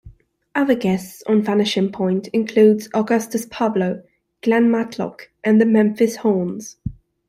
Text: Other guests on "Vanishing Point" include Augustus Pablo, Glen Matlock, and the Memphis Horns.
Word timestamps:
Other 0.55 0.73
guests 0.73 1.21
on 1.27 1.43
"Vanishing 1.43 1.91
Point" 1.91 2.27
include 2.29 2.87
Augustus 2.91 3.45
Pablo, 3.51 4.01
Glen 4.41 4.71
Matlock, 4.71 5.29
and 5.43 5.61
the 5.61 5.65
Memphis 5.67 6.15
Horns. 6.15 6.77